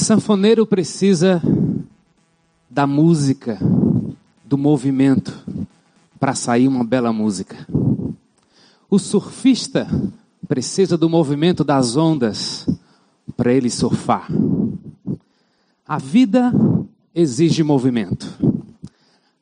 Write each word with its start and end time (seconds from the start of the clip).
O 0.00 0.02
sanfoneiro 0.02 0.66
precisa 0.66 1.42
da 2.70 2.86
música, 2.86 3.58
do 4.46 4.56
movimento, 4.56 5.44
para 6.18 6.34
sair 6.34 6.66
uma 6.66 6.82
bela 6.82 7.12
música. 7.12 7.68
O 8.88 8.98
surfista 8.98 9.86
precisa 10.48 10.96
do 10.96 11.06
movimento 11.10 11.62
das 11.62 11.98
ondas 11.98 12.66
para 13.36 13.52
ele 13.52 13.68
surfar. 13.68 14.26
A 15.86 15.98
vida 15.98 16.50
exige 17.14 17.62
movimento. 17.62 18.26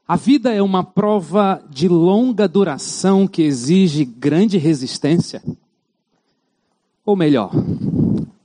A 0.09 0.17
vida 0.17 0.53
é 0.53 0.61
uma 0.61 0.83
prova 0.83 1.63
de 1.71 1.87
longa 1.87 2.49
duração 2.49 3.29
que 3.29 3.43
exige 3.43 4.05
grande 4.05 4.59
resistência. 4.59 5.41
Ou 7.07 7.15
melhor, 7.15 7.53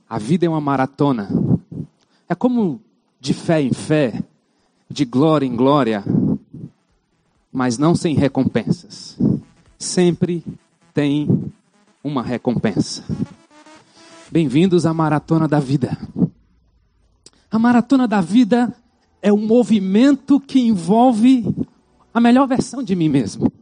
a 0.08 0.16
vida 0.16 0.46
é 0.46 0.48
uma 0.48 0.60
maratona. 0.60 1.53
É 2.26 2.34
como 2.34 2.80
de 3.20 3.34
fé 3.34 3.60
em 3.60 3.72
fé, 3.72 4.22
de 4.88 5.04
glória 5.04 5.44
em 5.44 5.54
glória, 5.54 6.02
mas 7.52 7.76
não 7.76 7.94
sem 7.94 8.14
recompensas. 8.14 9.18
Sempre 9.78 10.42
tem 10.94 11.28
uma 12.02 12.22
recompensa. 12.22 13.04
Bem-vindos 14.30 14.86
à 14.86 14.94
maratona 14.94 15.46
da 15.46 15.60
vida. 15.60 15.98
A 17.50 17.58
maratona 17.58 18.08
da 18.08 18.22
vida 18.22 18.74
é 19.20 19.30
um 19.30 19.46
movimento 19.46 20.40
que 20.40 20.60
envolve 20.60 21.54
a 22.12 22.20
melhor 22.20 22.48
versão 22.48 22.82
de 22.82 22.96
mim 22.96 23.10
mesmo. 23.10 23.52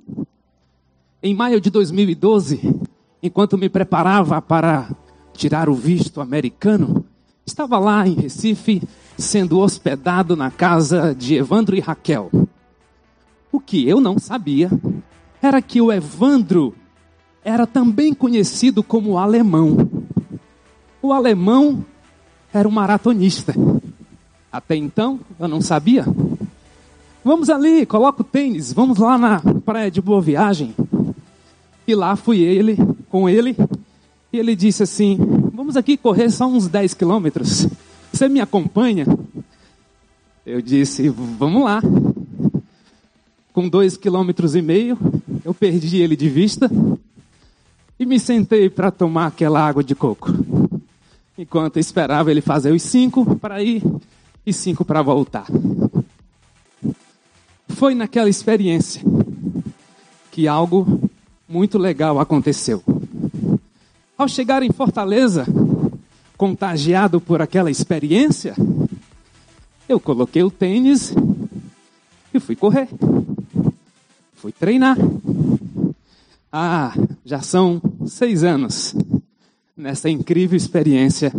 Em 1.21 1.35
maio 1.35 1.61
de 1.61 1.69
2012, 1.69 2.81
enquanto 3.21 3.59
me 3.59 3.69
preparava 3.69 4.41
para 4.41 4.89
tirar 5.33 5.69
o 5.69 5.75
visto 5.75 6.21
americano, 6.21 7.02
estava 7.47 7.79
lá 7.79 8.07
em 8.07 8.15
Recife, 8.15 8.83
sendo 9.19 9.59
hospedado 9.59 10.37
na 10.37 10.51
casa 10.51 11.15
de 11.15 11.35
Evandro 11.35 11.77
e 11.77 11.81
Raquel. 11.81 12.31
O 13.51 13.61
que 13.61 13.87
eu 13.89 14.01
não 14.01 14.19
sabia 14.19 14.71
era 15.41 15.61
que 15.61 15.81
o 15.81 15.93
Evandro 15.93 16.75
era 17.45 17.67
também 17.67 18.15
conhecido 18.15 18.83
como 18.83 19.19
alemão. 19.19 19.89
O 21.03 21.13
alemão 21.13 21.85
era 22.55 22.69
um 22.69 22.71
maratonista. 22.71 23.55
Até 24.51 24.77
então, 24.77 25.19
eu 25.39 25.49
não 25.49 25.61
sabia. 25.61 26.07
Vamos 27.25 27.51
ali, 27.51 27.87
coloca 27.87 28.23
o 28.23 28.25
tênis, 28.25 28.73
vamos 28.73 28.99
lá 28.99 29.19
na 29.19 29.41
praia 29.65 29.91
de 29.91 30.01
Boa 30.01 30.21
Viagem. 30.21 30.75
E 31.87 31.95
lá 31.95 32.15
fui 32.17 32.41
ele, 32.41 32.77
com 33.09 33.29
ele, 33.29 33.57
e 34.33 34.39
ele 34.39 34.55
disse 34.55 34.83
assim: 34.83 35.19
Vamos 35.73 35.81
aqui 35.81 35.97
correr 35.97 36.31
só 36.31 36.47
uns 36.47 36.69
10 36.69 36.93
quilômetros. 36.93 37.67
Você 38.13 38.29
me 38.29 38.43
acompanha? 38.43 39.07
Eu 40.45 40.61
disse: 40.61 41.09
Vamos 41.09 41.65
lá. 41.65 41.81
Com 43.55 43.71
dois 43.71 43.97
quilômetros 43.97 44.55
e 44.55 44.61
meio, 44.61 44.99
eu 45.43 45.55
perdi 45.55 46.03
ele 46.03 46.15
de 46.15 46.29
vista 46.29 46.71
e 47.99 48.05
me 48.05 48.21
sentei 48.21 48.69
para 48.69 48.91
tomar 48.91 49.29
aquela 49.29 49.67
água 49.67 49.83
de 49.83 49.95
coco. 49.95 50.31
Enquanto 51.39 51.79
esperava 51.79 52.31
ele 52.31 52.43
fazer 52.43 52.71
os 52.71 52.83
cinco 52.83 53.37
para 53.37 53.63
ir 53.63 53.83
e 54.45 54.53
cinco 54.53 54.85
para 54.85 55.01
voltar. 55.01 55.47
Foi 57.69 57.95
naquela 57.95 58.29
experiência 58.29 59.03
que 60.31 60.47
algo 60.47 61.09
muito 61.49 61.79
legal 61.79 62.21
aconteceu. 62.21 62.83
Ao 64.17 64.29
chegar 64.29 64.63
em 64.63 64.71
Fortaleza, 64.71 65.47
contagiado 66.37 67.21
por 67.21 67.43
aquela 67.43 67.71
experiência, 67.71 68.55
eu 69.89 69.99
coloquei 69.99 70.43
o 70.43 70.51
tênis 70.51 71.15
e 72.33 72.41
fui 72.41 72.57
correr. 72.57 72.89
Fui 74.35 74.53
treinar. 74.53 74.97
Ah, 76.53 76.95
já 77.25 77.41
são 77.41 77.81
seis 78.07 78.45
anos 78.45 78.95
nessa 79.77 80.11
incrível 80.11 80.57
experiência 80.57 81.33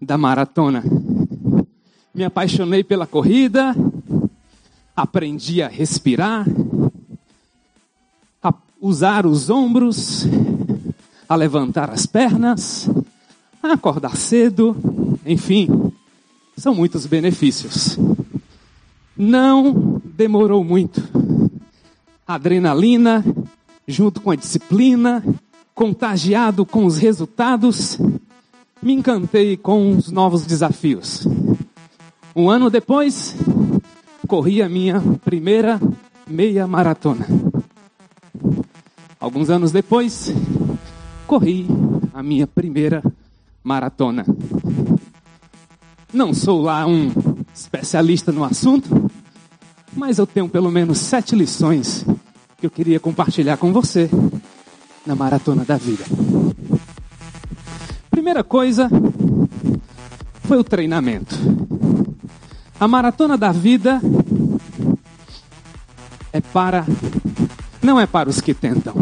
da 0.00 0.18
maratona 0.18 0.84
me 2.16 2.24
apaixonei 2.24 2.82
pela 2.82 3.06
corrida, 3.06 3.76
aprendi 4.96 5.60
a 5.60 5.68
respirar, 5.68 6.46
a 8.42 8.54
usar 8.80 9.26
os 9.26 9.50
ombros, 9.50 10.24
a 11.28 11.34
levantar 11.34 11.90
as 11.90 12.06
pernas, 12.06 12.88
a 13.62 13.72
acordar 13.72 14.16
cedo, 14.16 14.76
enfim, 15.24 15.92
são 16.56 16.74
muitos 16.74 17.06
benefícios. 17.06 17.98
Não 19.16 20.00
demorou 20.04 20.62
muito. 20.62 21.02
Adrenalina, 22.26 23.24
junto 23.86 24.20
com 24.20 24.30
a 24.30 24.36
disciplina, 24.36 25.24
contagiado 25.74 26.64
com 26.64 26.86
os 26.86 26.96
resultados, 26.96 27.98
me 28.82 28.92
encantei 28.92 29.56
com 29.56 29.96
os 29.96 30.10
novos 30.10 30.46
desafios. 30.46 31.26
Um 32.34 32.50
ano 32.50 32.70
depois, 32.70 33.34
corri 34.26 34.60
a 34.60 34.68
minha 34.68 35.00
primeira 35.24 35.80
meia 36.26 36.66
maratona. 36.66 37.26
Alguns 39.18 39.48
anos 39.50 39.72
depois, 39.72 40.32
corri 41.26 41.66
a 42.14 42.22
minha 42.22 42.46
primeira 42.46 43.02
maratona. 43.62 44.24
Não 46.12 46.32
sou 46.32 46.62
lá 46.62 46.86
um 46.86 47.10
especialista 47.52 48.30
no 48.30 48.44
assunto, 48.44 49.10
mas 49.94 50.18
eu 50.18 50.26
tenho 50.26 50.48
pelo 50.48 50.70
menos 50.70 50.98
sete 50.98 51.34
lições 51.34 52.06
que 52.58 52.66
eu 52.66 52.70
queria 52.70 53.00
compartilhar 53.00 53.56
com 53.56 53.72
você 53.72 54.08
na 55.04 55.14
maratona 55.14 55.64
da 55.64 55.76
vida. 55.76 56.04
Primeira 58.10 58.44
coisa 58.44 58.88
foi 60.44 60.58
o 60.58 60.64
treinamento. 60.64 61.34
A 62.78 62.86
maratona 62.86 63.36
da 63.36 63.52
vida 63.52 64.00
é 66.32 66.40
para 66.40 66.86
não 67.82 68.00
é 68.00 68.06
para 68.06 68.28
os 68.28 68.40
que 68.40 68.52
tentam, 68.52 68.94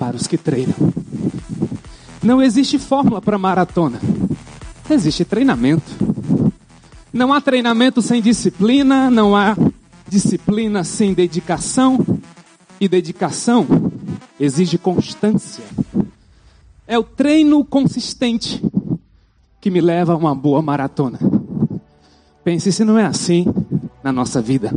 para 0.00 0.16
os 0.16 0.26
que 0.26 0.38
treinam. 0.38 0.74
Não 2.22 2.40
existe 2.40 2.78
fórmula 2.78 3.20
para 3.20 3.36
maratona. 3.36 4.00
Existe 4.88 5.26
treinamento. 5.26 5.90
Não 7.12 7.34
há 7.34 7.40
treinamento 7.40 8.00
sem 8.00 8.22
disciplina, 8.22 9.10
não 9.10 9.36
há 9.36 9.54
disciplina 10.08 10.84
sem 10.84 11.12
dedicação, 11.12 11.98
e 12.80 12.88
dedicação 12.88 13.66
exige 14.40 14.78
constância. 14.78 15.64
É 16.86 16.98
o 16.98 17.04
treino 17.04 17.62
consistente 17.62 18.62
que 19.60 19.70
me 19.70 19.82
leva 19.82 20.14
a 20.14 20.16
uma 20.16 20.34
boa 20.34 20.62
maratona. 20.62 21.18
Pense 22.42 22.72
se 22.72 22.84
não 22.84 22.98
é 22.98 23.04
assim 23.04 23.44
na 24.02 24.10
nossa 24.10 24.40
vida. 24.40 24.72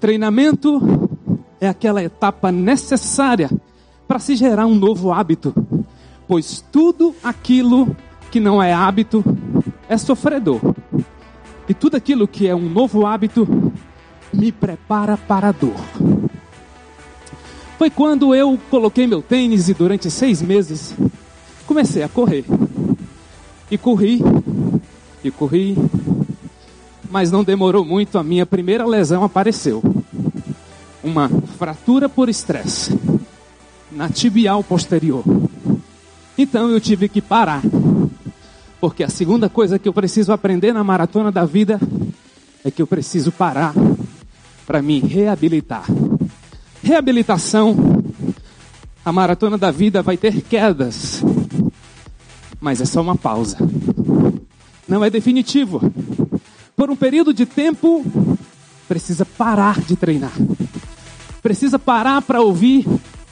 Treinamento 0.00 1.03
é 1.60 1.68
aquela 1.68 2.02
etapa 2.02 2.50
necessária 2.50 3.50
para 4.06 4.18
se 4.18 4.36
gerar 4.36 4.66
um 4.66 4.74
novo 4.74 5.12
hábito, 5.12 5.54
pois 6.28 6.64
tudo 6.72 7.14
aquilo 7.22 7.96
que 8.30 8.40
não 8.40 8.62
é 8.62 8.72
hábito 8.72 9.24
é 9.88 9.96
sofredor. 9.96 10.60
E 11.68 11.72
tudo 11.72 11.96
aquilo 11.96 12.28
que 12.28 12.46
é 12.46 12.54
um 12.54 12.68
novo 12.68 13.06
hábito 13.06 13.46
me 14.32 14.52
prepara 14.52 15.16
para 15.16 15.48
a 15.48 15.52
dor. 15.52 15.80
Foi 17.78 17.90
quando 17.90 18.34
eu 18.34 18.58
coloquei 18.70 19.06
meu 19.06 19.22
tênis 19.22 19.68
e 19.68 19.74
durante 19.74 20.10
seis 20.10 20.42
meses 20.42 20.94
comecei 21.66 22.02
a 22.02 22.08
correr. 22.08 22.44
E 23.70 23.78
corri 23.78 24.20
e 25.22 25.30
corri, 25.30 25.76
mas 27.10 27.32
não 27.32 27.42
demorou 27.42 27.84
muito, 27.84 28.18
a 28.18 28.22
minha 28.22 28.44
primeira 28.44 28.86
lesão 28.86 29.24
apareceu. 29.24 29.82
Uma 31.04 31.28
fratura 31.28 32.08
por 32.08 32.28
estresse 32.28 32.98
na 33.92 34.08
tibial 34.08 34.64
posterior. 34.64 35.22
Então 36.36 36.70
eu 36.70 36.80
tive 36.80 37.08
que 37.08 37.20
parar. 37.20 37.62
Porque 38.80 39.04
a 39.04 39.08
segunda 39.08 39.48
coisa 39.48 39.78
que 39.78 39.88
eu 39.88 39.92
preciso 39.92 40.32
aprender 40.32 40.72
na 40.72 40.82
maratona 40.82 41.30
da 41.30 41.44
vida 41.44 41.78
é 42.64 42.70
que 42.70 42.82
eu 42.82 42.86
preciso 42.86 43.30
parar 43.30 43.72
para 44.66 44.82
me 44.82 44.98
reabilitar. 44.98 45.84
Reabilitação, 46.82 47.76
a 49.04 49.12
maratona 49.12 49.56
da 49.56 49.70
vida 49.70 50.02
vai 50.02 50.16
ter 50.16 50.40
quedas, 50.42 51.22
mas 52.60 52.80
é 52.80 52.84
só 52.84 53.00
uma 53.00 53.14
pausa 53.14 53.58
não 54.88 55.04
é 55.04 55.10
definitivo. 55.10 55.80
Por 56.76 56.90
um 56.90 56.96
período 56.96 57.32
de 57.32 57.46
tempo, 57.46 58.04
precisa 58.88 59.24
parar 59.24 59.80
de 59.80 59.96
treinar. 59.96 60.32
Precisa 61.44 61.78
parar 61.78 62.22
para 62.22 62.40
ouvir 62.40 62.86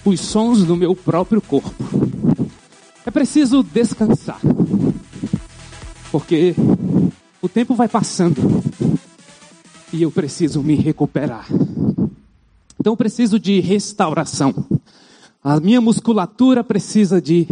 os 0.04 0.20
sons 0.20 0.64
do 0.64 0.76
meu 0.76 0.94
próprio 0.94 1.40
corpo. 1.40 1.82
É 3.06 3.10
preciso 3.10 3.62
descansar. 3.62 4.38
Porque 6.10 6.54
o 7.40 7.48
tempo 7.48 7.74
vai 7.74 7.88
passando 7.88 8.36
e 9.90 10.02
eu 10.02 10.10
preciso 10.10 10.62
me 10.62 10.74
recuperar. 10.74 11.46
Então 12.78 12.92
eu 12.92 12.96
preciso 12.98 13.40
de 13.40 13.60
restauração. 13.60 14.54
A 15.42 15.58
minha 15.58 15.80
musculatura 15.80 16.62
precisa 16.62 17.18
de 17.18 17.48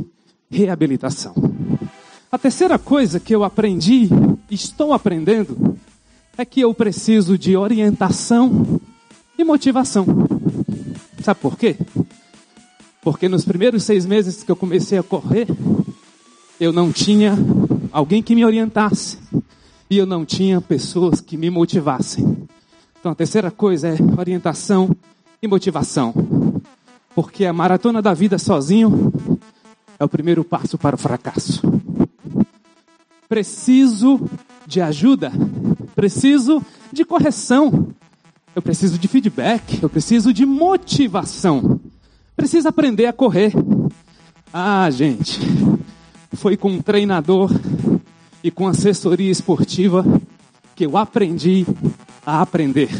reabilitação. 0.51 1.33
A 2.31 2.37
terceira 2.37 2.79
coisa 2.79 3.19
que 3.19 3.35
eu 3.35 3.45
aprendi, 3.45 4.11
estou 4.51 4.93
aprendendo, 4.93 5.79
é 6.37 6.45
que 6.45 6.61
eu 6.61 6.75
preciso 6.75 7.39
de 7.39 7.57
orientação 7.57 8.79
e 9.39 9.43
motivação. 9.43 10.40
Sabe 11.23 11.41
por 11.41 11.57
quê? 11.57 11.77
Porque 13.03 13.29
nos 13.29 13.45
primeiros 13.45 13.85
seis 13.85 14.07
meses 14.07 14.43
que 14.43 14.51
eu 14.51 14.57
comecei 14.57 14.99
a 14.99 15.03
correr, 15.03 15.47
eu 16.59 16.73
não 16.73 16.93
tinha 16.93 17.35
alguém 17.93 18.23
que 18.23 18.35
me 18.35 18.45
orientasse 18.45 19.19
e 19.89 19.99
eu 19.99 20.07
não 20.07 20.25
tinha 20.25 20.61
pessoas 20.61 21.21
que 21.21 21.37
me 21.37 21.51
motivassem. 21.51 22.49
Então 22.99 23.13
a 23.13 23.15
terceira 23.15 23.51
coisa 23.51 23.89
é 23.89 23.97
orientação 24.19 24.95
e 25.43 25.49
motivação. 25.49 26.15
Porque 27.15 27.45
a 27.45 27.53
maratona 27.53 28.01
da 28.01 28.15
vida 28.15 28.39
sozinho 28.39 29.13
é 29.99 30.05
o 30.05 30.09
primeiro 30.09 30.45
passo 30.45 30.79
para 30.79 30.95
o 30.95 30.99
fracasso. 30.99 31.63
Preciso 33.29 34.21
de 34.67 34.81
ajuda, 34.81 35.33
preciso 35.95 36.63
de 36.93 37.05
correção, 37.05 37.89
eu 38.55 38.63
preciso 38.63 38.99
de 38.99 39.07
feedback, 39.07 39.83
eu 39.83 39.89
preciso 39.89 40.33
de 40.33 40.45
motivação. 40.45 41.81
Preciso 42.37 42.69
aprender 42.69 43.07
a 43.07 43.13
correr. 43.13 43.53
Ah, 44.53 44.89
gente, 44.91 45.41
foi 46.33 46.57
com 46.57 46.71
um 46.73 46.83
treinador 46.83 47.53
e 48.43 48.51
com 48.51 48.67
assessoria 48.67 49.31
esportiva 49.31 50.05
que 50.75 50.87
eu 50.87 50.97
aprendi 50.97 51.67
a 52.25 52.41
aprender. 52.41 52.91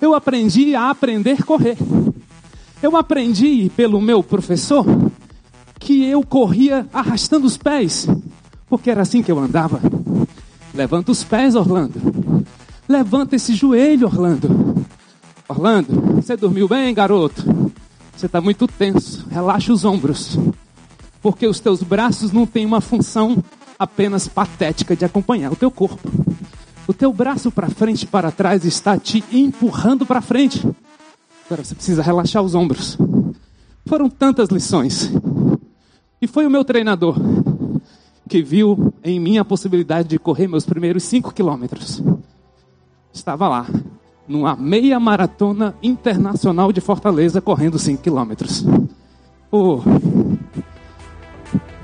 Eu 0.00 0.14
aprendi 0.14 0.74
a 0.74 0.90
aprender 0.90 1.44
correr. 1.44 1.76
Eu 2.82 2.96
aprendi 2.96 3.70
pelo 3.74 4.00
meu 4.00 4.22
professor 4.22 4.84
que 5.78 6.04
eu 6.04 6.22
corria 6.22 6.86
arrastando 6.92 7.46
os 7.46 7.56
pés, 7.56 8.06
porque 8.68 8.90
era 8.90 9.02
assim 9.02 9.22
que 9.22 9.32
eu 9.32 9.38
andava. 9.38 9.80
Levanta 10.74 11.10
os 11.10 11.24
pés, 11.24 11.54
Orlando. 11.54 12.25
Levanta 12.88 13.34
esse 13.34 13.54
joelho, 13.54 14.06
Orlando. 14.06 14.86
Orlando, 15.48 16.22
você 16.22 16.36
dormiu 16.36 16.68
bem, 16.68 16.94
garoto? 16.94 17.44
Você 18.16 18.26
está 18.26 18.40
muito 18.40 18.66
tenso. 18.66 19.26
Relaxa 19.28 19.72
os 19.72 19.84
ombros. 19.84 20.38
Porque 21.20 21.46
os 21.46 21.58
teus 21.58 21.82
braços 21.82 22.32
não 22.32 22.46
têm 22.46 22.64
uma 22.64 22.80
função 22.80 23.42
apenas 23.78 24.28
patética 24.28 24.94
de 24.94 25.04
acompanhar 25.04 25.52
o 25.52 25.56
teu 25.56 25.70
corpo. 25.70 26.08
O 26.86 26.94
teu 26.94 27.12
braço 27.12 27.50
para 27.50 27.68
frente 27.68 28.04
e 28.04 28.06
para 28.06 28.30
trás 28.30 28.64
está 28.64 28.96
te 28.96 29.22
empurrando 29.32 30.06
para 30.06 30.20
frente. 30.20 30.64
Agora 31.46 31.64
você 31.64 31.74
precisa 31.74 32.02
relaxar 32.02 32.42
os 32.42 32.54
ombros. 32.54 32.96
Foram 33.86 34.08
tantas 34.08 34.48
lições. 34.48 35.10
E 36.22 36.26
foi 36.26 36.46
o 36.46 36.50
meu 36.50 36.64
treinador 36.64 37.16
que 38.28 38.42
viu 38.42 38.92
em 39.04 39.20
mim 39.20 39.38
a 39.38 39.44
possibilidade 39.44 40.08
de 40.08 40.18
correr 40.18 40.48
meus 40.48 40.64
primeiros 40.64 41.02
cinco 41.04 41.32
quilômetros. 41.32 42.02
Estava 43.16 43.48
lá, 43.48 43.66
numa 44.28 44.54
meia 44.54 45.00
maratona 45.00 45.74
internacional 45.82 46.70
de 46.70 46.82
Fortaleza, 46.82 47.40
correndo 47.40 47.78
cinco 47.78 48.02
quilômetros. 48.02 48.62
Oh, 49.50 49.80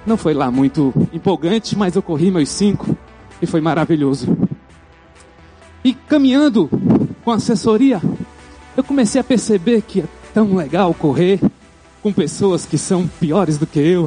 não 0.07 0.19
foi 0.19 0.35
lá 0.35 0.51
muito 0.51 0.93
empolgante, 1.11 1.75
mas 1.75 1.97
eu 1.97 2.03
corri 2.03 2.31
meus 2.31 2.51
cinco 2.51 2.95
e 3.41 3.47
foi 3.47 3.63
maravilhoso. 3.63 4.37
E 5.83 5.95
caminhando 5.95 6.69
com 7.25 7.31
assessoria, 7.31 8.01
eu 8.77 8.85
comecei 8.85 9.19
a 9.19 9.25
perceber 9.25 9.81
que 9.81 10.01
é 10.01 10.05
tão 10.35 10.55
legal 10.55 10.93
correr 10.93 11.41
com 12.03 12.13
pessoas 12.13 12.67
que 12.67 12.77
são 12.77 13.09
piores 13.09 13.57
do 13.57 13.67
que 13.67 13.81
eu. 13.81 14.07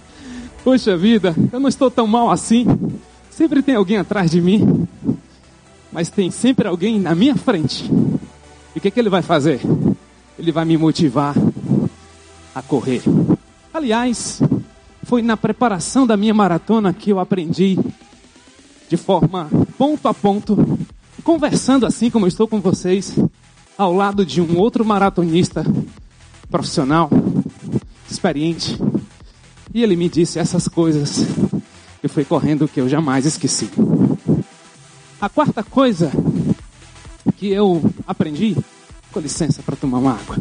Poxa 0.62 0.94
vida, 0.94 1.34
eu 1.50 1.58
não 1.58 1.70
estou 1.70 1.90
tão 1.90 2.06
mal 2.06 2.30
assim. 2.30 2.66
Sempre 3.30 3.62
tem 3.62 3.76
alguém 3.76 3.96
atrás 3.96 4.30
de 4.30 4.42
mim, 4.42 4.86
mas 5.92 6.10
tem 6.10 6.30
sempre 6.30 6.68
alguém 6.68 6.98
na 6.98 7.14
minha 7.14 7.36
frente. 7.36 7.90
E 8.74 8.78
o 8.78 8.80
que, 8.80 8.90
que 8.90 9.00
ele 9.00 9.08
vai 9.08 9.22
fazer? 9.22 9.60
Ele 10.38 10.52
vai 10.52 10.64
me 10.64 10.76
motivar 10.76 11.34
a 12.54 12.62
correr. 12.62 13.02
Aliás, 13.72 14.40
foi 15.04 15.22
na 15.22 15.36
preparação 15.36 16.06
da 16.06 16.16
minha 16.16 16.34
maratona 16.34 16.92
que 16.92 17.10
eu 17.10 17.18
aprendi 17.18 17.78
de 18.88 18.96
forma 18.96 19.48
ponto 19.78 20.08
a 20.08 20.14
ponto, 20.14 20.78
conversando 21.22 21.86
assim 21.86 22.10
como 22.10 22.24
eu 22.24 22.28
estou 22.28 22.48
com 22.48 22.60
vocês, 22.60 23.14
ao 23.78 23.94
lado 23.94 24.26
de 24.26 24.40
um 24.40 24.58
outro 24.58 24.84
maratonista 24.84 25.64
profissional, 26.50 27.08
experiente. 28.10 28.76
E 29.72 29.82
ele 29.82 29.94
me 29.94 30.08
disse 30.08 30.38
essas 30.38 30.66
coisas 30.66 31.24
e 32.02 32.08
foi 32.08 32.24
correndo 32.24 32.66
que 32.66 32.80
eu 32.80 32.88
jamais 32.88 33.24
esqueci. 33.26 33.70
A 35.20 35.28
quarta 35.28 35.62
coisa 35.62 36.10
que 37.36 37.48
eu 37.48 37.82
aprendi, 38.06 38.56
com 39.12 39.20
licença 39.20 39.62
para 39.62 39.76
tomar 39.76 39.98
uma 39.98 40.12
água. 40.12 40.36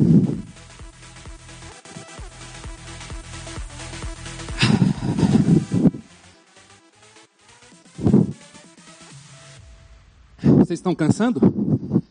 Vocês 10.41 10.79
estão 10.79 10.95
cansando? 10.95 12.01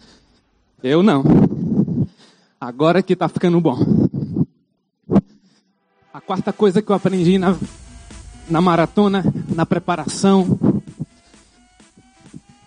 Eu 0.82 1.02
não. 1.02 1.24
Agora 2.60 3.02
que 3.02 3.14
está 3.14 3.30
ficando 3.30 3.58
bom. 3.62 3.78
A 6.12 6.20
quarta 6.20 6.52
coisa 6.52 6.82
que 6.82 6.92
eu 6.92 6.96
aprendi 6.96 7.38
na, 7.38 7.56
na 8.50 8.60
maratona, 8.60 9.24
na 9.48 9.64
preparação, 9.64 10.77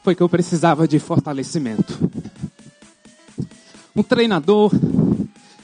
foi 0.04 0.16
que 0.16 0.22
eu 0.22 0.30
precisava 0.30 0.88
de 0.88 1.00
fortalecimento. 1.00 1.98
Um 3.96 4.02
treinador, 4.02 4.72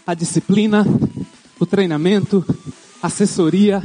a 0.05 0.13
disciplina, 0.13 0.85
o 1.59 1.65
treinamento, 1.65 2.45
a 3.01 3.07
assessoria, 3.07 3.81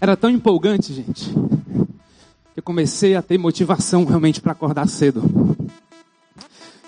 era 0.00 0.16
tão 0.16 0.28
empolgante, 0.28 0.92
gente, 0.92 1.30
que 2.52 2.58
eu 2.58 2.62
comecei 2.62 3.14
a 3.14 3.22
ter 3.22 3.38
motivação 3.38 4.04
realmente 4.04 4.40
para 4.40 4.52
acordar 4.52 4.88
cedo. 4.88 5.22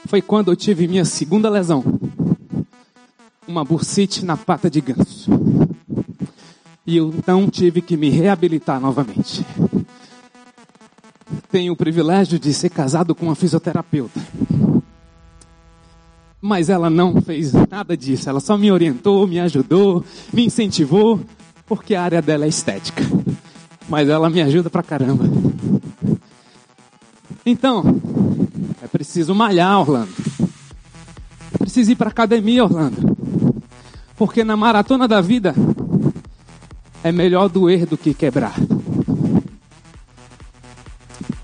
Foi 0.06 0.20
quando 0.20 0.50
eu 0.50 0.56
tive 0.56 0.86
minha 0.86 1.04
segunda 1.04 1.48
lesão. 1.48 1.82
Uma 3.46 3.64
bursite 3.64 4.24
na 4.24 4.36
pata 4.36 4.68
de 4.68 4.80
ganso. 4.80 5.30
E 6.86 6.96
eu 6.96 7.08
então 7.16 7.48
tive 7.48 7.80
que 7.80 7.96
me 7.96 8.10
reabilitar 8.10 8.78
novamente. 8.78 9.44
Tenho 11.50 11.72
o 11.72 11.76
privilégio 11.76 12.38
de 12.38 12.52
ser 12.52 12.70
casado 12.70 13.14
com 13.14 13.26
uma 13.26 13.34
fisioterapeuta. 13.34 14.20
Mas 16.40 16.68
ela 16.68 16.90
não 16.90 17.22
fez 17.22 17.52
nada 17.70 17.96
disso. 17.96 18.28
Ela 18.28 18.40
só 18.40 18.58
me 18.58 18.70
orientou, 18.70 19.26
me 19.26 19.40
ajudou, 19.40 20.04
me 20.32 20.44
incentivou, 20.44 21.20
porque 21.66 21.94
a 21.94 22.02
área 22.02 22.20
dela 22.20 22.44
é 22.44 22.48
estética. 22.48 23.02
Mas 23.88 24.08
ela 24.08 24.28
me 24.28 24.42
ajuda 24.42 24.68
pra 24.68 24.82
caramba. 24.82 25.24
Então, 27.46 28.00
é 28.82 28.86
preciso 28.86 29.34
malhar, 29.34 29.80
Orlando. 29.80 30.12
É 31.52 31.58
preciso 31.58 31.92
ir 31.92 31.96
para 31.96 32.10
academia, 32.10 32.64
Orlando. 32.64 33.16
Porque 34.16 34.44
na 34.44 34.56
maratona 34.56 35.06
da 35.08 35.20
vida 35.20 35.54
é 37.02 37.12
melhor 37.12 37.48
doer 37.48 37.86
do 37.86 37.98
que 37.98 38.14
quebrar. 38.14 38.54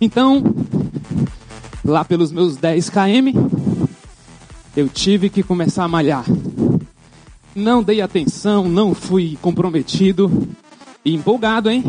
Então, 0.01 0.43
lá 1.85 2.05
pelos 2.05 2.33
meus 2.33 2.57
10 2.57 2.89
km, 2.89 3.39
eu 4.75 4.89
tive 4.89 5.29
que 5.29 5.43
começar 5.43 5.85
a 5.85 5.89
malhar. 5.89 6.25
Não 7.55 7.83
dei 7.83 8.01
atenção, 8.01 8.69
não 8.69 8.95
fui 8.95 9.37
comprometido 9.43 10.31
e 11.05 11.15
empolgado, 11.15 11.69
hein? 11.69 11.85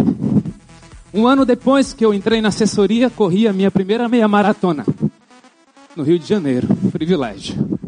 Um 1.14 1.28
ano 1.28 1.46
depois 1.46 1.94
que 1.94 2.06
eu 2.06 2.14
entrei 2.14 2.42
na 2.42 2.50
assessoria, 2.50 3.10
corri 3.10 3.48
a 3.48 3.54
minha 3.54 3.70
primeira 3.70 4.10
meia 4.10 4.28
maratona. 4.28 4.86
No 5.96 6.04
Rio 6.04 6.18
de 6.18 6.26
Janeiro. 6.26 6.68
Privilégio. 6.92 7.80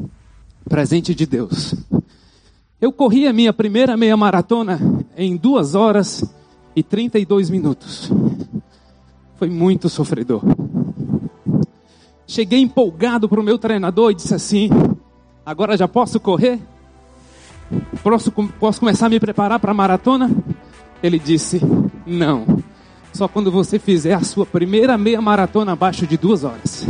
Presente 0.70 1.16
de 1.16 1.26
Deus. 1.26 1.74
Eu 2.80 2.92
corri 2.92 3.28
a 3.28 3.34
minha 3.34 3.54
primeira 3.54 3.96
meia 3.98 4.16
maratona 4.16 4.80
em 5.18 5.36
duas 5.38 5.74
horas 5.74 6.24
e 6.76 6.84
32 6.84 7.50
minutos. 7.50 8.12
Foi 9.44 9.50
muito 9.50 9.90
sofredor. 9.90 10.42
Cheguei 12.26 12.62
empolgado 12.62 13.28
para 13.28 13.42
o 13.42 13.44
meu 13.44 13.58
treinador 13.58 14.12
e 14.12 14.16
disse 14.16 14.34
assim: 14.34 14.70
agora 15.46 15.76
já 15.76 15.86
posso 15.86 16.18
correr? 16.18 16.62
Posso, 18.02 18.32
posso 18.32 18.80
começar 18.80 19.08
a 19.08 19.10
me 19.10 19.20
preparar 19.20 19.60
para 19.60 19.72
a 19.72 19.74
maratona? 19.74 20.32
Ele 21.04 21.20
disse: 21.20 21.60
não 22.08 22.64
só 23.12 23.28
quando 23.28 23.52
você 23.52 23.78
fizer 23.78 24.14
a 24.14 24.24
sua 24.24 24.46
primeira 24.46 24.98
meia 24.98 25.20
maratona 25.22 25.74
abaixo 25.74 26.08
de 26.08 26.16
duas 26.16 26.46
horas. 26.46 26.88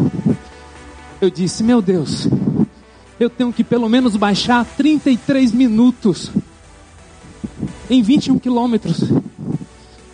Eu 1.20 1.32
disse, 1.32 1.64
meu 1.64 1.82
Deus, 1.82 2.28
eu 3.20 3.32
tenho 3.32 3.52
que 3.52 3.64
pelo 3.64 3.90
menos 3.90 4.16
baixar 4.16 4.64
33 4.64 5.52
minutos 5.52 6.30
em 7.90 8.04
21 8.04 8.38
quilômetros. 8.38 9.06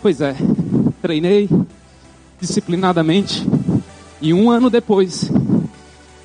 Pois 0.00 0.22
é, 0.22 0.34
treinei 1.02 1.46
disciplinadamente 2.40 3.46
e 4.20 4.32
um 4.32 4.50
ano 4.50 4.70
depois 4.70 5.30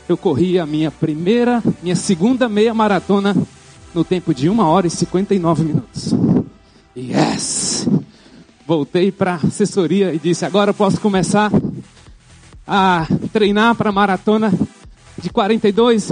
eu 0.08 0.16
corri 0.16 0.60
a 0.60 0.66
minha 0.66 0.92
primeira, 0.92 1.64
minha 1.82 1.96
segunda 1.96 2.48
meia 2.48 2.74
maratona 2.74 3.36
no 3.94 4.04
tempo 4.04 4.34
de 4.34 4.50
1 4.50 4.60
hora 4.60 4.88
e 4.88 4.90
59 4.90 5.64
minutos. 5.64 6.14
Yes! 6.96 7.88
Voltei 8.68 9.12
para 9.12 9.34
a 9.34 9.48
assessoria 9.48 10.14
e 10.14 10.20
disse: 10.20 10.46
agora 10.46 10.72
eu 10.72 10.74
posso 10.74 11.00
começar 11.00 11.52
a 12.68 13.08
treinar 13.32 13.76
para 13.76 13.92
maratona 13.92 14.52
de 15.18 15.30
42. 15.30 16.10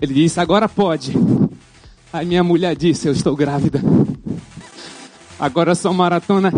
Ele 0.00 0.14
disse: 0.14 0.40
agora 0.40 0.68
pode. 0.68 1.12
Aí 2.12 2.26
minha 2.26 2.42
mulher 2.42 2.74
disse: 2.76 3.08
eu 3.08 3.12
estou 3.12 3.36
grávida. 3.36 3.80
Agora 5.38 5.74
sua 5.74 5.92
maratona 5.92 6.52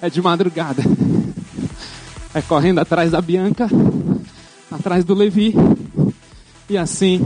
é 0.00 0.08
de 0.08 0.20
madrugada. 0.20 0.82
É 2.34 2.42
correndo 2.42 2.78
atrás 2.78 3.10
da 3.10 3.20
Bianca, 3.20 3.68
atrás 4.70 5.04
do 5.04 5.14
Levi. 5.14 5.54
E 6.68 6.76
assim 6.76 7.20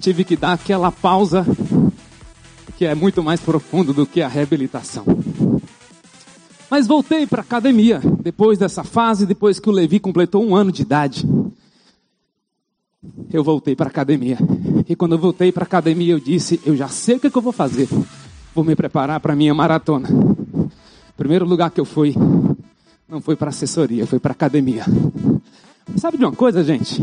tive 0.00 0.24
que 0.24 0.36
dar 0.36 0.54
aquela 0.54 0.90
pausa 0.90 1.46
que 2.76 2.84
é 2.84 2.94
muito 2.94 3.22
mais 3.22 3.40
profundo 3.40 3.92
do 3.92 4.04
que 4.04 4.20
a 4.20 4.26
reabilitação. 4.26 5.04
Mas 6.68 6.86
voltei 6.86 7.26
para 7.26 7.42
a 7.42 7.44
academia 7.44 8.00
depois 8.20 8.58
dessa 8.58 8.82
fase, 8.82 9.26
depois 9.26 9.60
que 9.60 9.68
o 9.68 9.72
Levi 9.72 10.00
completou 10.00 10.42
um 10.42 10.56
ano 10.56 10.72
de 10.72 10.82
idade. 10.82 11.24
Eu 13.32 13.44
voltei 13.44 13.76
para 13.76 13.86
a 13.86 13.90
academia. 13.90 14.38
E 14.88 14.96
quando 14.96 15.12
eu 15.12 15.18
voltei 15.18 15.52
para 15.52 15.64
a 15.64 15.66
academia, 15.66 16.12
eu 16.12 16.18
disse: 16.18 16.60
Eu 16.64 16.76
já 16.76 16.88
sei 16.88 17.16
o 17.16 17.20
que, 17.20 17.26
é 17.26 17.30
que 17.30 17.36
eu 17.36 17.42
vou 17.42 17.52
fazer. 17.52 17.88
Vou 18.54 18.64
me 18.64 18.74
preparar 18.74 19.20
para 19.20 19.32
a 19.32 19.36
minha 19.36 19.54
maratona. 19.54 20.08
Primeiro 21.16 21.44
lugar 21.44 21.70
que 21.70 21.80
eu 21.80 21.84
fui, 21.84 22.14
não 23.12 23.20
foi 23.20 23.36
para 23.36 23.50
assessoria, 23.50 24.06
foi 24.06 24.18
para 24.18 24.32
academia. 24.32 24.86
Sabe 25.98 26.16
de 26.16 26.24
uma 26.24 26.32
coisa, 26.32 26.64
gente? 26.64 26.98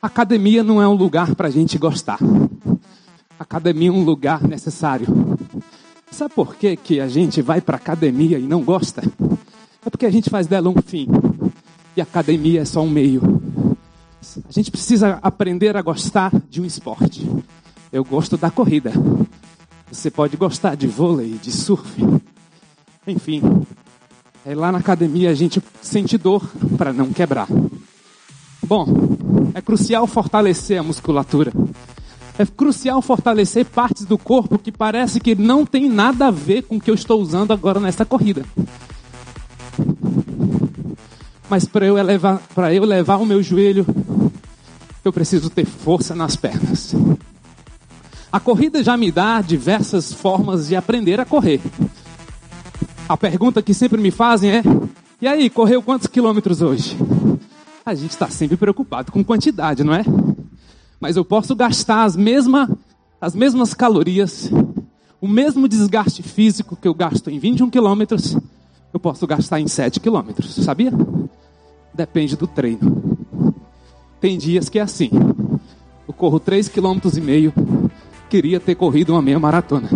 Academia 0.00 0.62
não 0.62 0.80
é 0.80 0.86
um 0.86 0.94
lugar 0.94 1.34
para 1.34 1.48
a 1.48 1.50
gente 1.50 1.76
gostar. 1.76 2.20
Academia 3.36 3.88
é 3.88 3.92
um 3.92 4.04
lugar 4.04 4.44
necessário. 4.44 5.08
Sabe 6.08 6.32
por 6.32 6.54
que, 6.54 6.76
que 6.76 7.00
a 7.00 7.08
gente 7.08 7.42
vai 7.42 7.60
para 7.60 7.76
academia 7.76 8.38
e 8.38 8.42
não 8.42 8.62
gosta? 8.62 9.02
É 9.84 9.90
porque 9.90 10.06
a 10.06 10.10
gente 10.10 10.30
faz 10.30 10.46
dela 10.46 10.68
um 10.68 10.80
fim. 10.80 11.08
E 11.96 12.00
academia 12.00 12.60
é 12.60 12.64
só 12.64 12.80
um 12.80 12.88
meio. 12.88 13.42
A 14.48 14.52
gente 14.52 14.70
precisa 14.70 15.18
aprender 15.20 15.76
a 15.76 15.82
gostar 15.82 16.30
de 16.48 16.60
um 16.60 16.64
esporte. 16.64 17.28
Eu 17.92 18.04
gosto 18.04 18.36
da 18.36 18.52
corrida. 18.52 18.92
Você 19.90 20.12
pode 20.12 20.36
gostar 20.36 20.76
de 20.76 20.86
vôlei, 20.86 21.40
de 21.42 21.50
surf. 21.50 22.00
Enfim, 23.04 23.42
é 24.44 24.54
lá 24.54 24.72
na 24.72 24.78
academia 24.78 25.30
a 25.30 25.34
gente 25.34 25.62
sente 25.80 26.18
dor 26.18 26.46
para 26.76 26.92
não 26.92 27.12
quebrar. 27.12 27.46
Bom, 28.64 28.86
é 29.54 29.60
crucial 29.60 30.06
fortalecer 30.06 30.78
a 30.78 30.82
musculatura. 30.82 31.52
É 32.38 32.46
crucial 32.46 33.00
fortalecer 33.02 33.64
partes 33.66 34.04
do 34.04 34.16
corpo 34.16 34.58
que 34.58 34.72
parece 34.72 35.20
que 35.20 35.34
não 35.34 35.66
tem 35.66 35.88
nada 35.88 36.28
a 36.28 36.30
ver 36.30 36.62
com 36.62 36.76
o 36.76 36.80
que 36.80 36.90
eu 36.90 36.94
estou 36.94 37.20
usando 37.20 37.52
agora 37.52 37.78
nessa 37.78 38.04
corrida. 38.04 38.44
Mas 41.48 41.66
para 41.66 41.84
eu, 41.84 41.96
eu 41.98 42.84
levar 42.84 43.16
o 43.18 43.26
meu 43.26 43.42
joelho, 43.42 43.86
eu 45.04 45.12
preciso 45.12 45.50
ter 45.50 45.66
força 45.66 46.14
nas 46.14 46.34
pernas. 46.34 46.94
A 48.32 48.40
corrida 48.40 48.82
já 48.82 48.96
me 48.96 49.12
dá 49.12 49.42
diversas 49.42 50.12
formas 50.12 50.68
de 50.68 50.74
aprender 50.74 51.20
a 51.20 51.26
correr. 51.26 51.60
A 53.12 53.16
pergunta 53.18 53.60
que 53.60 53.74
sempre 53.74 54.00
me 54.00 54.10
fazem 54.10 54.50
é: 54.52 54.62
e 55.20 55.28
aí, 55.28 55.50
correu 55.50 55.82
quantos 55.82 56.06
quilômetros 56.06 56.62
hoje? 56.62 56.96
A 57.84 57.94
gente 57.94 58.12
está 58.12 58.26
sempre 58.30 58.56
preocupado 58.56 59.12
com 59.12 59.22
quantidade, 59.22 59.84
não 59.84 59.92
é? 59.92 60.02
Mas 60.98 61.18
eu 61.18 61.22
posso 61.22 61.54
gastar 61.54 62.04
as, 62.04 62.16
mesma, 62.16 62.74
as 63.20 63.34
mesmas 63.34 63.74
calorias, 63.74 64.50
o 65.20 65.28
mesmo 65.28 65.68
desgaste 65.68 66.22
físico 66.22 66.74
que 66.74 66.88
eu 66.88 66.94
gasto 66.94 67.28
em 67.28 67.38
21 67.38 67.68
quilômetros, 67.68 68.34
eu 68.94 68.98
posso 68.98 69.26
gastar 69.26 69.60
em 69.60 69.68
7 69.68 70.00
quilômetros, 70.00 70.54
sabia? 70.54 70.90
Depende 71.92 72.34
do 72.34 72.46
treino. 72.46 73.28
Tem 74.22 74.38
dias 74.38 74.70
que 74.70 74.78
é 74.78 74.82
assim. 74.82 75.10
Eu 76.08 76.14
corro 76.14 76.40
3,5 76.40 76.70
km 76.70 77.18
e 77.18 77.20
meio, 77.20 77.52
queria 78.30 78.58
ter 78.58 78.74
corrido 78.74 79.10
uma 79.10 79.20
meia 79.20 79.38
maratona. 79.38 79.90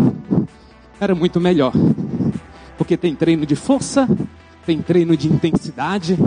Era 1.01 1.15
muito 1.15 1.41
melhor. 1.41 1.73
Porque 2.77 2.97
tem 2.97 3.15
treino 3.15 3.47
de 3.47 3.57
força, 3.57 4.09
tem 4.65 4.81
treino 4.83 5.17
de 5.17 5.29
intensidade, 5.29 6.19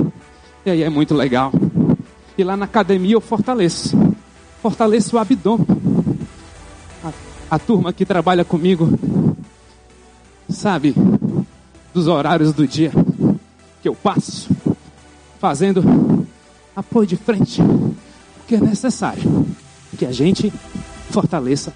e 0.66 0.70
aí 0.70 0.84
é 0.84 0.90
muito 0.90 1.14
legal. 1.14 1.52
E 2.38 2.44
lá 2.44 2.56
na 2.56 2.66
academia 2.66 3.14
eu 3.14 3.22
fortaleço. 3.22 3.98
Fortaleço 4.62 5.16
o 5.16 5.20
abdômen. 5.20 5.68
A, 7.04 7.12
a 7.56 7.60
turma 7.60 7.94
que 7.94 8.06
trabalha 8.06 8.44
comigo 8.44 8.98
sabe 10.50 10.96
dos 11.94 12.08
horários 12.08 12.54
do 12.54 12.68
dia 12.68 12.92
que 13.82 13.88
eu 13.88 13.96
passo 13.96 14.50
fazendo 15.40 16.28
apoio 16.76 17.08
de 17.08 17.16
frente, 17.16 17.62
porque 18.38 18.56
é 18.56 18.60
necessário 18.60 19.46
que 19.98 20.06
a 20.06 20.12
gente 20.12 20.52
fortaleça 21.10 21.74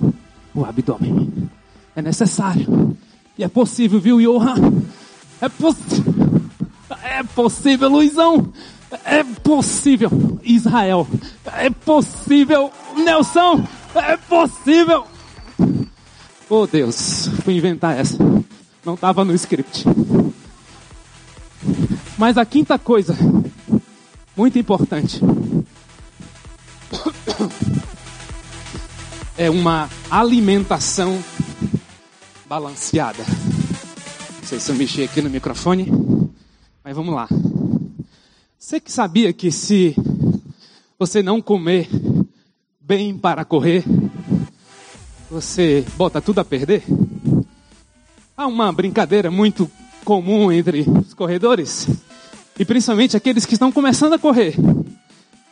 o 0.54 0.64
abdômen. 0.64 1.50
É 1.96 2.02
necessário. 2.02 2.96
E 3.38 3.44
é 3.44 3.48
possível, 3.48 4.00
viu, 4.00 4.22
Johan? 4.22 4.84
É 5.42 5.50
possível. 5.50 6.14
É 7.04 7.24
possível, 7.24 7.90
Luizão. 7.90 8.54
É 9.04 9.24
possível, 9.24 10.40
Israel. 10.44 11.08
É 11.46 11.70
possível, 11.70 12.72
Nelson. 12.96 13.66
É 13.96 14.18
possível. 14.18 15.06
Oh 16.50 16.68
Deus, 16.68 17.28
fui 17.44 17.56
inventar 17.56 17.98
essa. 17.98 18.18
Não 18.86 18.94
estava 18.94 19.26
no 19.26 19.34
script. 19.34 19.86
Mas 22.18 22.38
a 22.38 22.46
quinta 22.46 22.78
coisa, 22.78 23.18
muito 24.38 24.60
importante, 24.60 25.20
é 29.38 29.50
uma 29.50 29.90
alimentação 30.12 31.24
balanceada. 32.54 33.26
Não 33.26 34.48
sei 34.48 34.60
se 34.60 34.72
eu 34.72 34.76
mexi 34.76 35.02
aqui 35.02 35.24
no 35.24 35.30
microfone, 35.30 35.92
mas 36.84 36.96
vamos 36.96 37.16
lá. 37.16 37.28
Você 38.60 38.80
que 38.80 38.92
sabia 38.92 39.34
que 39.34 39.52
se 39.52 39.96
você 41.00 41.24
não 41.24 41.42
comer 41.42 41.90
bem 42.80 43.18
para 43.18 43.44
correr, 43.44 43.84
você 45.32 45.84
bota 45.98 46.22
tudo 46.22 46.42
a 46.42 46.46
perder? 46.46 46.84
Há 48.38 48.46
uma 48.46 48.72
brincadeira 48.72 49.32
muito 49.32 49.68
comum 50.06 50.52
entre 50.52 50.82
os 50.82 51.16
corredores, 51.16 51.88
e 52.60 52.64
principalmente 52.64 53.18
aqueles 53.18 53.48
que 53.48 53.56
estão 53.56 53.72
começando 53.72 54.14
a 54.14 54.20
correr. 54.20 54.54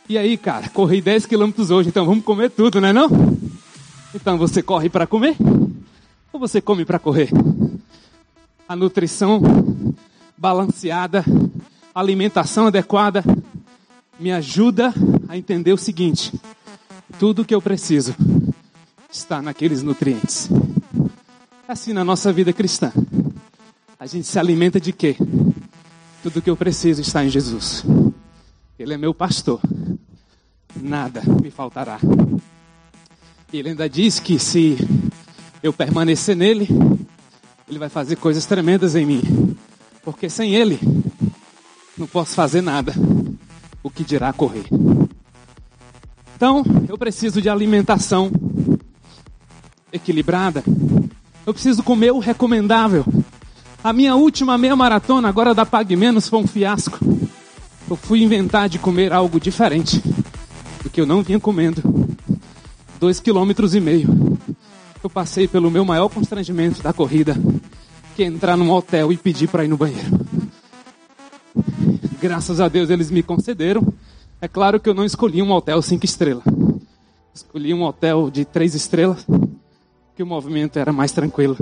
E 0.08 0.16
aí, 0.16 0.36
cara, 0.36 0.68
corri 0.68 1.02
10 1.02 1.26
quilômetros 1.26 1.72
hoje, 1.72 1.88
então 1.88 2.06
vamos 2.06 2.24
comer 2.24 2.50
tudo, 2.50 2.80
não 2.80 2.86
é 2.86 2.92
não? 2.92 3.08
Então 4.14 4.38
você 4.38 4.62
corre 4.62 4.88
para 4.88 5.04
comer 5.04 5.36
ou 6.32 6.40
você 6.40 6.60
come 6.60 6.84
para 6.84 6.98
correr? 6.98 7.30
A 8.68 8.74
nutrição 8.74 9.40
balanceada 10.36 11.24
alimentação 11.94 12.66
adequada 12.66 13.22
me 14.18 14.32
ajuda 14.32 14.92
a 15.28 15.36
entender 15.36 15.72
o 15.72 15.78
seguinte: 15.78 16.32
tudo 17.18 17.44
que 17.44 17.54
eu 17.54 17.60
preciso 17.60 18.14
está 19.10 19.42
naqueles 19.42 19.82
nutrientes. 19.82 20.48
Assim 21.68 21.92
na 21.92 22.04
nossa 22.04 22.32
vida 22.32 22.52
cristã. 22.52 22.92
A 23.98 24.06
gente 24.06 24.26
se 24.26 24.38
alimenta 24.38 24.80
de 24.80 24.92
quê? 24.92 25.16
Tudo 26.22 26.42
que 26.42 26.50
eu 26.50 26.56
preciso 26.56 27.00
está 27.00 27.24
em 27.24 27.28
Jesus. 27.28 27.84
Ele 28.78 28.94
é 28.94 28.96
meu 28.96 29.14
pastor. 29.14 29.60
Nada 30.74 31.22
me 31.40 31.50
faltará. 31.50 32.00
Ele 33.52 33.68
ainda 33.68 33.88
diz 33.88 34.18
que 34.18 34.38
se 34.38 34.76
eu 35.62 35.72
permanecer 35.72 36.34
nele, 36.34 36.68
ele 37.68 37.78
vai 37.78 37.88
fazer 37.88 38.16
coisas 38.16 38.44
tremendas 38.44 38.96
em 38.96 39.06
mim. 39.06 39.56
Porque 40.02 40.28
sem 40.28 40.54
ele, 40.54 40.80
não 41.96 42.06
posso 42.06 42.34
fazer 42.34 42.60
nada. 42.60 42.92
O 43.82 43.90
que 43.90 44.02
dirá 44.02 44.32
correr? 44.32 44.64
Então, 46.34 46.64
eu 46.88 46.98
preciso 46.98 47.40
de 47.40 47.48
alimentação 47.48 48.30
equilibrada. 49.92 50.64
Eu 51.46 51.52
preciso 51.52 51.82
comer 51.82 52.12
o 52.12 52.18
recomendável. 52.18 53.04
A 53.82 53.92
minha 53.92 54.14
última 54.16 54.58
meia 54.58 54.74
maratona, 54.74 55.28
agora 55.28 55.54
da 55.54 55.66
Pague 55.66 55.96
Menos, 55.96 56.28
foi 56.28 56.40
um 56.40 56.46
fiasco. 56.46 56.98
Eu 57.88 57.96
fui 57.96 58.22
inventar 58.22 58.68
de 58.68 58.78
comer 58.78 59.12
algo 59.12 59.38
diferente 59.38 60.02
do 60.82 60.90
que 60.90 61.00
eu 61.00 61.06
não 61.06 61.22
vinha 61.22 61.38
comendo. 61.38 61.82
Dois 62.98 63.20
quilômetros 63.20 63.74
e 63.74 63.80
meio. 63.80 64.31
Eu 65.02 65.10
passei 65.10 65.48
pelo 65.48 65.70
meu 65.70 65.84
maior 65.84 66.08
constrangimento 66.08 66.80
da 66.80 66.92
corrida, 66.92 67.34
que 68.14 68.22
é 68.22 68.26
entrar 68.26 68.56
num 68.56 68.70
hotel 68.70 69.12
e 69.12 69.16
pedir 69.16 69.48
para 69.48 69.64
ir 69.64 69.68
no 69.68 69.76
banheiro. 69.76 70.20
Graças 72.20 72.60
a 72.60 72.68
Deus 72.68 72.88
eles 72.88 73.10
me 73.10 73.20
concederam. 73.20 73.92
É 74.40 74.46
claro 74.46 74.78
que 74.78 74.88
eu 74.88 74.94
não 74.94 75.04
escolhi 75.04 75.42
um 75.42 75.50
hotel 75.50 75.82
cinco 75.82 76.04
estrelas. 76.04 76.44
Escolhi 77.34 77.74
um 77.74 77.82
hotel 77.82 78.30
de 78.30 78.44
três 78.44 78.76
estrelas, 78.76 79.26
que 80.14 80.22
o 80.22 80.26
movimento 80.26 80.78
era 80.78 80.92
mais 80.92 81.10
tranquilo. 81.10 81.56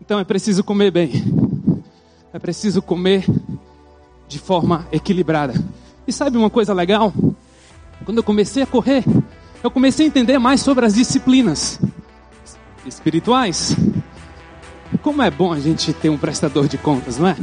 Então 0.00 0.18
é 0.18 0.24
preciso 0.24 0.64
comer 0.64 0.90
bem. 0.90 1.12
É 2.32 2.38
preciso 2.38 2.80
comer 2.80 3.26
de 4.26 4.38
forma 4.38 4.88
equilibrada. 4.90 5.52
E 6.06 6.12
sabe 6.12 6.38
uma 6.38 6.48
coisa 6.48 6.72
legal? 6.72 7.12
Quando 8.06 8.16
eu 8.16 8.24
comecei 8.24 8.62
a 8.62 8.66
correr, 8.66 9.04
eu 9.62 9.70
comecei 9.70 10.06
a 10.06 10.08
entender 10.08 10.38
mais 10.38 10.60
sobre 10.60 10.84
as 10.84 10.94
disciplinas 10.94 11.78
espirituais. 12.84 13.76
Como 15.02 15.22
é 15.22 15.30
bom 15.30 15.52
a 15.52 15.60
gente 15.60 15.92
ter 15.92 16.08
um 16.08 16.18
prestador 16.18 16.66
de 16.68 16.76
contas, 16.76 17.18
não 17.18 17.28
é? 17.28 17.36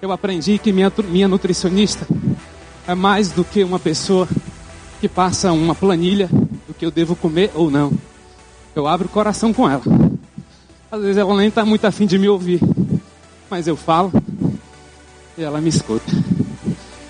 Eu 0.00 0.12
aprendi 0.12 0.58
que 0.58 0.72
minha, 0.72 0.92
minha 1.08 1.28
nutricionista 1.28 2.06
é 2.86 2.94
mais 2.94 3.30
do 3.30 3.44
que 3.44 3.62
uma 3.62 3.78
pessoa 3.78 4.28
que 5.00 5.08
passa 5.08 5.52
uma 5.52 5.74
planilha 5.74 6.28
do 6.66 6.74
que 6.74 6.84
eu 6.84 6.90
devo 6.90 7.14
comer 7.14 7.50
ou 7.54 7.70
não. 7.70 7.92
Eu 8.74 8.86
abro 8.86 9.06
o 9.06 9.10
coração 9.10 9.52
com 9.52 9.68
ela. 9.68 9.82
Às 10.90 11.00
vezes 11.02 11.16
ela 11.16 11.36
nem 11.36 11.48
está 11.48 11.64
muito 11.64 11.84
afim 11.84 12.06
de 12.06 12.18
me 12.18 12.28
ouvir, 12.28 12.60
mas 13.50 13.66
eu 13.66 13.76
falo 13.76 14.12
e 15.36 15.42
ela 15.42 15.60
me 15.60 15.68
escuta. 15.68 16.12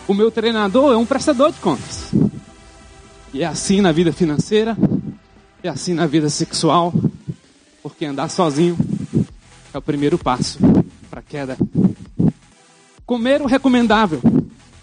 O 0.06 0.14
meu 0.14 0.30
treinador 0.30 0.92
é 0.92 0.97
um 0.97 1.06
prestador 1.06 1.52
de 1.52 1.58
contas. 1.61 2.11
E 3.32 3.42
é 3.42 3.47
assim 3.47 3.80
na 3.80 3.92
vida 3.92 4.12
financeira, 4.12 4.76
é 5.62 5.68
assim 5.68 5.92
na 5.92 6.06
vida 6.06 6.30
sexual, 6.30 6.92
porque 7.82 8.04
andar 8.04 8.28
sozinho 8.30 8.76
é 9.73 9.78
o 9.78 9.82
primeiro 9.82 10.16
passo 10.16 10.58
para 11.11 11.20
a 11.20 11.23
queda. 11.23 11.56
Comer 13.04 13.42
o 13.42 13.47
recomendável, 13.47 14.20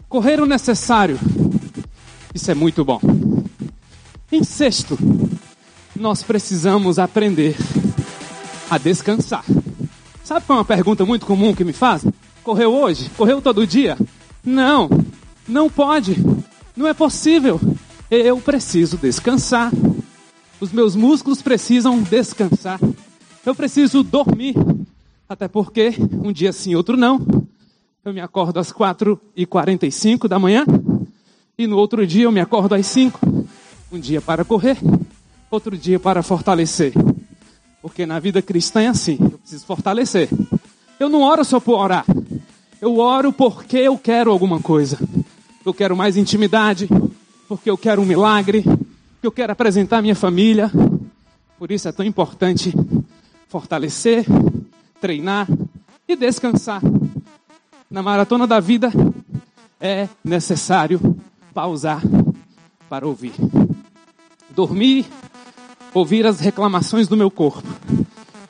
correr 0.07 0.39
o 0.39 0.45
necessário, 0.45 1.19
isso 2.33 2.51
é 2.51 2.53
muito 2.53 2.85
bom. 2.85 2.99
Em 4.31 4.43
sexto, 4.43 4.97
nós 5.95 6.21
precisamos 6.21 6.99
aprender 6.99 7.55
a 8.69 8.77
descansar. 8.77 9.45
Sabe 10.23 10.45
qual 10.45 10.57
é 10.57 10.59
uma 10.59 10.65
pergunta 10.65 11.05
muito 11.05 11.25
comum 11.25 11.53
que 11.53 11.63
me 11.63 11.73
fazem? 11.73 12.11
Correu 12.43 12.73
hoje? 12.73 13.09
Correu 13.17 13.41
todo 13.41 13.65
dia? 13.65 13.97
Não, 14.43 14.89
não 15.47 15.69
pode. 15.69 16.17
Não 16.75 16.87
é 16.87 16.93
possível. 16.93 17.59
Eu 18.09 18.39
preciso 18.39 18.97
descansar. 18.97 19.71
Os 20.59 20.71
meus 20.71 20.95
músculos 20.95 21.41
precisam 21.41 22.01
descansar. 22.03 22.79
Eu 23.45 23.55
preciso 23.55 24.03
dormir. 24.03 24.55
Até 25.27 25.47
porque 25.47 25.95
um 26.23 26.31
dia 26.31 26.53
sim, 26.53 26.75
outro 26.75 26.95
não. 26.95 27.25
Eu 28.03 28.13
me 28.13 28.21
acordo 28.21 28.59
às 28.59 28.71
4h45 28.71 30.27
da 30.27 30.37
manhã. 30.37 30.65
E 31.57 31.65
no 31.65 31.77
outro 31.77 32.05
dia 32.05 32.25
eu 32.25 32.31
me 32.31 32.39
acordo 32.39 32.75
às 32.75 32.85
5. 32.85 33.47
Um 33.91 33.99
dia 33.99 34.21
para 34.21 34.43
correr, 34.43 34.77
outro 35.49 35.77
dia 35.77 35.99
para 35.99 36.21
fortalecer. 36.21 36.93
Porque 37.81 38.05
na 38.05 38.19
vida 38.19 38.41
cristã 38.41 38.81
é 38.81 38.87
assim, 38.87 39.17
eu 39.19 39.39
preciso 39.39 39.65
fortalecer. 39.65 40.29
Eu 40.99 41.09
não 41.09 41.21
oro 41.21 41.43
só 41.43 41.59
por 41.59 41.79
orar. 41.79 42.05
Eu 42.81 42.97
oro 42.97 43.31
porque 43.31 43.77
eu 43.77 43.97
quero 43.97 44.31
alguma 44.31 44.59
coisa. 44.59 44.99
Eu 45.65 45.73
quero 45.73 45.95
mais 45.95 46.17
intimidade, 46.17 46.89
porque 47.47 47.69
eu 47.69 47.77
quero 47.77 48.01
um 48.01 48.05
milagre, 48.05 48.63
porque 48.63 49.27
eu 49.27 49.31
quero 49.31 49.51
apresentar 49.51 50.01
minha 50.01 50.15
família. 50.15 50.71
Por 51.57 51.71
isso 51.71 51.87
é 51.87 51.91
tão 51.91 52.05
importante 52.05 52.73
fortalecer, 53.47 54.25
treinar 54.99 55.47
e 56.07 56.15
descansar. 56.15 56.81
Na 57.89 58.01
maratona 58.01 58.45
da 58.45 58.59
vida 58.59 58.91
é 59.79 60.09
necessário 60.23 60.99
pausar 61.53 62.01
para 62.89 63.07
ouvir. 63.07 63.33
Dormir 64.49 65.05
ouvir 65.95 66.25
as 66.25 66.41
reclamações 66.41 67.07
do 67.07 67.15
meu 67.15 67.31
corpo. 67.31 67.67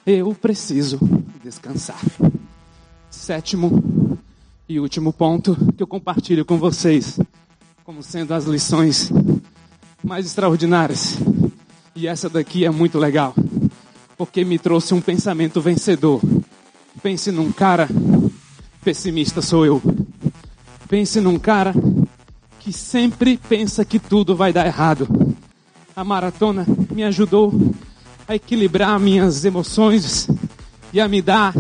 Eu 0.06 0.34
preciso 0.34 1.00
descansar. 1.44 2.02
Sétimo 3.10 4.18
e 4.68 4.80
último 4.80 5.14
ponto 5.14 5.56
que 5.78 5.84
eu 5.84 5.88
compartilho 5.88 6.44
com 6.44 6.58
vocês, 6.58 7.20
como 7.86 8.04
sendo 8.04 8.34
as 8.34 8.46
lições 8.46 9.12
mais 10.04 10.26
extraordinárias. 10.26 11.18
E 11.96 12.08
essa 12.08 12.30
daqui 12.30 12.66
é 12.66 12.70
muito 12.70 13.00
legal, 13.00 13.34
porque 14.18 14.44
me 14.44 14.60
trouxe 14.60 14.94
um 14.94 15.00
pensamento 15.00 15.62
vencedor. 15.62 16.20
Pense 17.02 17.32
num 17.32 17.52
cara 17.52 17.88
pessimista, 18.84 19.42
sou 19.42 19.66
eu. 19.66 19.82
Pense 20.90 21.22
num 21.22 21.40
cara 21.40 21.74
que 22.60 22.74
sempre 22.74 23.38
pensa 23.38 23.86
que 23.86 24.00
tudo 24.00 24.36
vai 24.36 24.52
dar 24.52 24.66
errado 24.66 25.08
a 25.96 26.04
maratona 26.04 26.66
me 26.94 27.06
ajudou 27.06 27.54
a 28.28 28.36
equilibrar 28.36 29.00
minhas 29.00 29.46
emoções 29.46 30.28
e 30.92 31.00
a 31.00 31.08
me 31.08 31.22
dar 31.22 31.54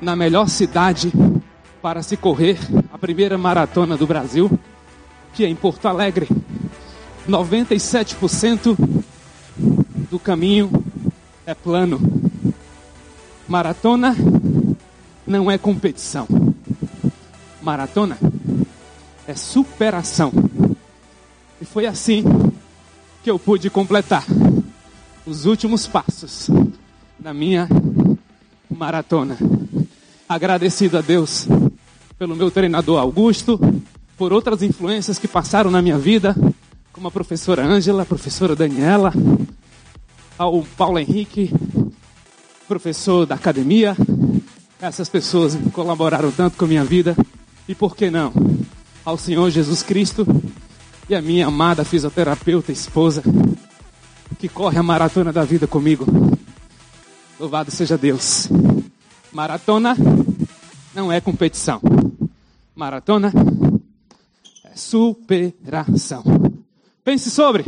na 0.00 0.14
melhor 0.14 0.48
cidade 0.48 1.10
para 1.80 2.02
se 2.02 2.16
correr 2.16 2.58
a 2.92 2.98
primeira 2.98 3.38
maratona 3.38 3.96
do 3.96 4.06
Brasil, 4.06 4.50
que 5.32 5.44
é 5.44 5.48
em 5.48 5.54
Porto 5.54 5.86
Alegre. 5.86 6.28
97% 7.26 8.76
do 10.10 10.18
caminho 10.18 10.70
é 11.46 11.54
plano. 11.54 12.00
Maratona 13.48 14.14
não 15.26 15.50
é 15.50 15.56
competição. 15.56 16.28
Maratona 17.62 18.18
é 19.26 19.34
superação. 19.34 20.30
E 21.58 21.64
foi 21.64 21.86
assim 21.86 22.22
que 23.22 23.30
eu 23.30 23.38
pude 23.38 23.70
completar 23.70 24.24
os 25.28 25.44
últimos 25.44 25.86
passos 25.86 26.48
da 27.18 27.34
minha 27.34 27.68
maratona. 28.70 29.36
Agradecido 30.26 30.96
a 30.96 31.02
Deus 31.02 31.46
pelo 32.18 32.34
meu 32.34 32.50
treinador 32.50 32.98
Augusto, 32.98 33.60
por 34.16 34.32
outras 34.32 34.62
influências 34.62 35.18
que 35.18 35.28
passaram 35.28 35.70
na 35.70 35.82
minha 35.82 35.98
vida, 35.98 36.34
como 36.92 37.08
a 37.08 37.10
professora 37.10 37.62
Ângela, 37.62 38.02
a 38.02 38.06
professora 38.06 38.56
Daniela, 38.56 39.12
ao 40.38 40.62
Paulo 40.76 40.98
Henrique, 40.98 41.52
professor 42.66 43.26
da 43.26 43.34
academia. 43.34 43.94
Essas 44.80 45.10
pessoas 45.10 45.58
colaboraram 45.72 46.32
tanto 46.32 46.56
com 46.56 46.64
a 46.64 46.68
minha 46.68 46.84
vida. 46.84 47.14
E 47.68 47.74
por 47.74 47.94
que 47.94 48.10
não? 48.10 48.32
Ao 49.04 49.18
Senhor 49.18 49.50
Jesus 49.50 49.82
Cristo 49.82 50.26
e 51.08 51.14
a 51.14 51.20
minha 51.20 51.46
amada 51.46 51.84
fisioterapeuta 51.84 52.72
esposa, 52.72 53.22
que 54.36 54.48
corre 54.48 54.78
a 54.78 54.82
maratona 54.82 55.32
da 55.32 55.44
vida 55.44 55.66
comigo. 55.66 56.06
Louvado 57.38 57.70
seja 57.70 57.96
Deus. 57.96 58.48
Maratona 59.32 59.96
não 60.94 61.12
é 61.12 61.20
competição. 61.20 61.80
Maratona 62.74 63.32
é 64.64 64.76
superação. 64.76 66.24
Pense 67.04 67.30
sobre. 67.30 67.64